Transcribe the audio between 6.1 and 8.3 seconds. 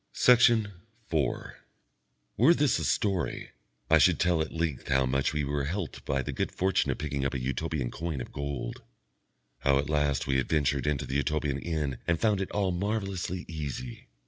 the good fortune of picking up a Utopian coin